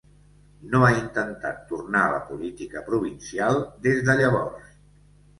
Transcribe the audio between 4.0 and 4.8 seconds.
de llavors.